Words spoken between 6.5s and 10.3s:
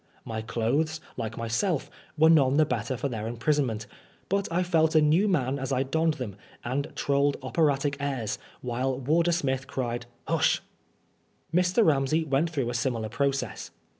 and trolled operatic airs, while warder Smith cried,"